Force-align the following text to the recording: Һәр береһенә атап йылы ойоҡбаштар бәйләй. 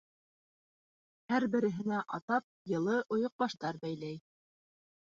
Һәр 1.33 1.45
береһенә 1.57 2.01
атап 2.21 2.75
йылы 2.75 2.99
ойоҡбаштар 3.19 3.83
бәйләй. 3.89 4.21